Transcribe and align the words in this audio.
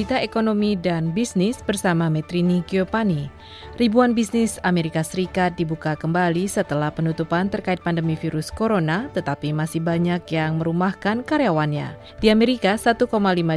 Berita 0.00 0.16
ekonomi 0.16 0.80
dan 0.80 1.12
bisnis 1.12 1.60
bersama 1.60 2.08
Metrini 2.08 2.64
Giopani. 2.64 3.28
Ribuan 3.78 4.18
bisnis 4.18 4.58
Amerika 4.66 5.06
Serikat 5.06 5.54
dibuka 5.54 5.94
kembali 5.94 6.50
setelah 6.50 6.90
penutupan 6.90 7.46
terkait 7.46 7.78
pandemi 7.78 8.18
virus 8.18 8.50
corona, 8.50 9.06
tetapi 9.14 9.54
masih 9.54 9.78
banyak 9.78 10.26
yang 10.34 10.58
merumahkan 10.58 11.22
karyawannya. 11.22 11.94
Di 12.18 12.34
Amerika, 12.34 12.74
1,5 12.74 13.06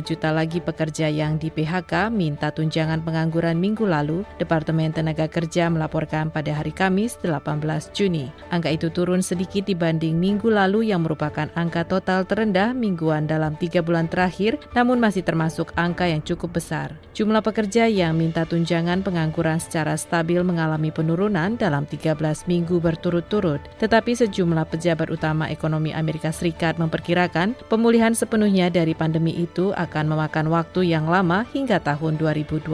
juta 0.06 0.30
lagi 0.30 0.62
pekerja 0.62 1.10
yang 1.10 1.42
di 1.42 1.50
PHK 1.50 2.14
minta 2.14 2.54
tunjangan 2.54 3.02
pengangguran 3.02 3.58
minggu 3.58 3.90
lalu, 3.90 4.22
Departemen 4.38 4.94
Tenaga 4.94 5.26
Kerja 5.26 5.74
melaporkan 5.74 6.30
pada 6.30 6.54
hari 6.54 6.72
Kamis 6.72 7.18
18 7.26 7.90
Juni. 7.98 8.30
Angka 8.54 8.70
itu 8.70 8.94
turun 8.94 9.26
sedikit 9.26 9.66
dibanding 9.66 10.14
minggu 10.14 10.46
lalu 10.46 10.94
yang 10.94 11.02
merupakan 11.02 11.50
angka 11.58 11.90
total 11.90 12.22
terendah 12.22 12.72
mingguan 12.72 13.26
dalam 13.26 13.58
tiga 13.58 13.82
bulan 13.82 14.06
terakhir, 14.06 14.62
namun 14.78 15.02
masih 15.02 15.26
termasuk 15.26 15.74
angka 15.74 16.06
yang 16.06 16.22
cukup 16.22 16.62
besar. 16.62 16.94
Jumlah 17.18 17.42
pekerja 17.46 17.90
yang 17.90 18.18
minta 18.18 18.46
tunjangan 18.46 19.02
pengangguran 19.02 19.62
secara 19.62 19.94
stabil 20.04 20.44
mengalami 20.44 20.92
penurunan 20.92 21.56
dalam 21.56 21.88
13 21.88 22.20
minggu 22.52 22.84
berturut-turut. 22.84 23.64
Tetapi 23.80 24.12
sejumlah 24.20 24.68
pejabat 24.68 25.08
utama 25.08 25.48
ekonomi 25.48 25.96
Amerika 25.96 26.36
Serikat 26.36 26.76
memperkirakan 26.76 27.56
pemulihan 27.72 28.12
sepenuhnya 28.12 28.68
dari 28.68 28.92
pandemi 28.92 29.32
itu 29.40 29.72
akan 29.72 30.12
memakan 30.12 30.52
waktu 30.52 30.92
yang 30.92 31.08
lama 31.08 31.48
hingga 31.56 31.80
tahun 31.80 32.20
2021. 32.20 32.68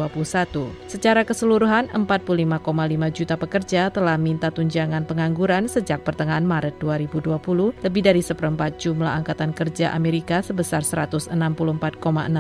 Secara 0.90 1.22
keseluruhan, 1.22 1.94
45,5 1.94 3.14
juta 3.14 3.36
pekerja 3.38 3.82
telah 3.94 4.18
minta 4.18 4.50
tunjangan 4.50 5.06
pengangguran 5.06 5.70
sejak 5.70 6.02
pertengahan 6.02 6.48
Maret 6.48 6.82
2020, 6.82 7.76
lebih 7.86 8.02
dari 8.02 8.24
seperempat 8.24 8.80
jumlah 8.80 9.12
angkatan 9.12 9.52
kerja 9.52 9.92
Amerika 9.92 10.40
sebesar 10.40 10.82
164,6 10.82 11.36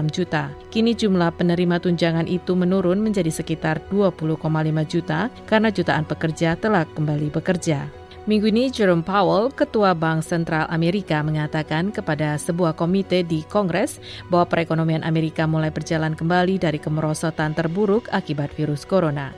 juta. 0.10 0.50
Kini 0.72 0.96
jumlah 0.96 1.36
penerima 1.36 1.84
tunjangan 1.84 2.26
itu 2.26 2.56
menurun 2.56 3.04
menjadi 3.04 3.30
sekitar 3.30 3.84
20,5 3.92 4.40
juta 4.84 5.32
karena 5.48 5.72
jutaan 5.72 6.04
pekerja 6.04 6.60
telah 6.60 6.84
kembali 6.96 7.32
bekerja. 7.32 8.00
Minggu 8.30 8.54
ini 8.54 8.70
Jerome 8.70 9.02
Powell, 9.02 9.50
Ketua 9.50 9.98
Bank 9.98 10.22
Sentral 10.22 10.70
Amerika 10.70 11.26
mengatakan 11.26 11.90
kepada 11.90 12.38
sebuah 12.38 12.78
komite 12.78 13.26
di 13.26 13.42
Kongres 13.50 13.98
bahwa 14.30 14.46
perekonomian 14.46 15.02
Amerika 15.02 15.50
mulai 15.50 15.74
berjalan 15.74 16.14
kembali 16.14 16.62
dari 16.62 16.78
kemerosotan 16.78 17.58
terburuk 17.58 18.06
akibat 18.14 18.54
virus 18.54 18.86
corona. 18.86 19.34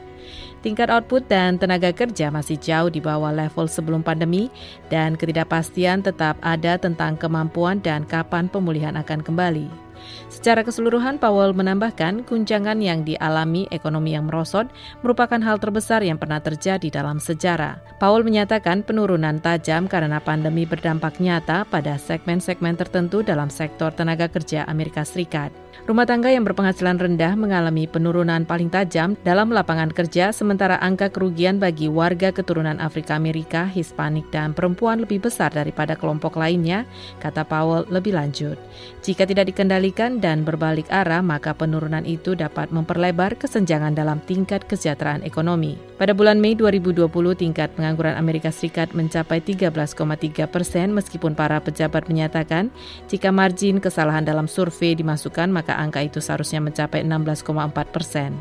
Tingkat 0.62 0.94
output 0.94 1.26
dan 1.26 1.58
tenaga 1.58 1.90
kerja 1.90 2.30
masih 2.30 2.60
jauh 2.60 2.92
di 2.92 3.02
bawah 3.02 3.34
level 3.34 3.66
sebelum 3.66 4.06
pandemi 4.06 4.52
dan 4.94 5.18
ketidakpastian 5.18 6.06
tetap 6.06 6.38
ada 6.46 6.78
tentang 6.78 7.18
kemampuan 7.18 7.82
dan 7.82 8.06
kapan 8.06 8.46
pemulihan 8.46 8.94
akan 9.00 9.26
kembali. 9.26 9.91
Secara 10.32 10.66
keseluruhan, 10.66 11.20
Powell 11.22 11.54
menambahkan 11.54 12.26
guncangan 12.26 12.80
yang 12.80 13.04
dialami 13.04 13.68
ekonomi 13.70 14.16
yang 14.16 14.26
merosot 14.32 14.72
merupakan 15.06 15.38
hal 15.44 15.60
terbesar 15.60 16.02
yang 16.02 16.16
pernah 16.18 16.40
terjadi 16.40 16.88
dalam 16.90 17.20
sejarah. 17.20 17.78
Powell 18.00 18.26
menyatakan 18.26 18.82
penurunan 18.82 19.38
tajam 19.44 19.86
karena 19.86 20.18
pandemi 20.18 20.64
berdampak 20.66 21.22
nyata 21.22 21.68
pada 21.70 22.00
segmen-segmen 22.00 22.74
tertentu 22.74 23.22
dalam 23.22 23.52
sektor 23.52 23.92
tenaga 23.94 24.32
kerja 24.32 24.66
Amerika 24.66 25.06
Serikat. 25.06 25.52
Rumah 25.82 26.06
tangga 26.06 26.30
yang 26.30 26.46
berpenghasilan 26.46 27.02
rendah 27.02 27.34
mengalami 27.34 27.90
penurunan 27.90 28.46
paling 28.46 28.70
tajam 28.70 29.18
dalam 29.26 29.50
lapangan 29.50 29.90
kerja, 29.90 30.30
sementara 30.30 30.78
angka 30.78 31.10
kerugian 31.10 31.58
bagi 31.58 31.90
warga 31.90 32.30
keturunan 32.30 32.78
Afrika 32.78 33.18
Amerika, 33.18 33.66
Hispanik, 33.66 34.30
dan 34.30 34.54
perempuan 34.54 35.02
lebih 35.02 35.26
besar 35.26 35.50
daripada 35.50 35.98
kelompok 35.98 36.38
lainnya, 36.38 36.86
kata 37.18 37.42
Powell 37.50 37.90
lebih 37.90 38.14
lanjut. 38.14 38.62
Jika 39.02 39.26
tidak 39.26 39.50
dikendalikan 39.50 39.91
dan 39.98 40.46
berbalik 40.46 40.86
arah, 40.94 41.26
maka 41.26 41.58
penurunan 41.58 42.06
itu 42.06 42.38
dapat 42.38 42.70
memperlebar 42.70 43.34
kesenjangan 43.42 43.98
dalam 43.98 44.22
tingkat 44.30 44.62
kesejahteraan 44.70 45.26
ekonomi. 45.26 45.82
Pada 45.98 46.14
bulan 46.14 46.38
Mei 46.38 46.54
2020, 46.54 47.10
tingkat 47.34 47.74
pengangguran 47.74 48.14
Amerika 48.14 48.54
Serikat 48.54 48.94
mencapai 48.94 49.42
13,3 49.42 50.46
persen, 50.46 50.94
meskipun 50.94 51.34
para 51.34 51.58
pejabat 51.58 52.06
menyatakan 52.06 52.70
jika 53.10 53.34
margin 53.34 53.82
kesalahan 53.82 54.22
dalam 54.22 54.46
survei 54.46 54.94
dimasukkan, 54.94 55.50
maka 55.50 55.72
maka 55.72 55.80
angka 55.80 56.04
itu 56.04 56.20
seharusnya 56.20 56.60
mencapai 56.60 57.08
16,4 57.08 57.96
persen. 57.96 58.36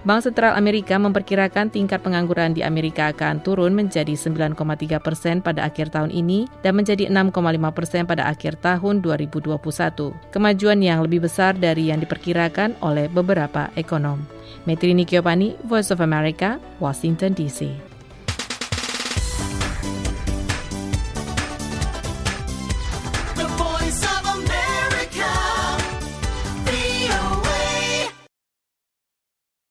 Bank 0.00 0.24
Sentral 0.24 0.56
Amerika 0.56 0.96
memperkirakan 0.96 1.68
tingkat 1.68 2.00
pengangguran 2.00 2.56
di 2.56 2.64
Amerika 2.64 3.12
akan 3.12 3.44
turun 3.44 3.76
menjadi 3.76 4.16
9,3 4.16 4.56
persen 4.96 5.44
pada 5.44 5.68
akhir 5.68 5.92
tahun 5.92 6.08
ini 6.08 6.48
dan 6.64 6.80
menjadi 6.80 7.12
6,5 7.12 7.36
persen 7.76 8.08
pada 8.08 8.32
akhir 8.32 8.64
tahun 8.64 9.04
2021. 9.04 9.60
Kemajuan 10.32 10.80
yang 10.90 11.00
lebih 11.06 11.24
besar 11.24 11.54
dari 11.54 11.94
yang 11.94 12.02
diperkirakan 12.02 12.78
oleh 12.82 13.06
beberapa 13.06 13.70
ekonom. 13.78 14.18
Metrini 14.66 15.06
Kiopani, 15.06 15.56
Voice 15.64 15.94
of 15.94 16.02
America, 16.02 16.58
Washington 16.82 17.32
DC. 17.32 17.89